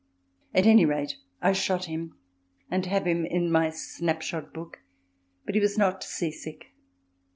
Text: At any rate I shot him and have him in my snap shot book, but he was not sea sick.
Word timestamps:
At 0.55 0.65
any 0.65 0.83
rate 0.83 1.17
I 1.43 1.53
shot 1.53 1.85
him 1.85 2.17
and 2.71 2.87
have 2.87 3.05
him 3.05 3.23
in 3.23 3.51
my 3.51 3.69
snap 3.69 4.23
shot 4.23 4.51
book, 4.51 4.79
but 5.45 5.53
he 5.53 5.61
was 5.61 5.77
not 5.77 6.03
sea 6.03 6.31
sick. 6.31 6.73